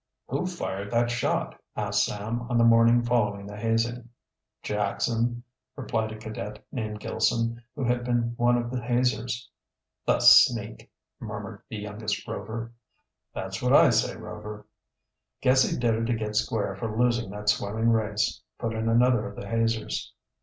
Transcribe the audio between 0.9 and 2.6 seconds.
shot?" asked Sam, on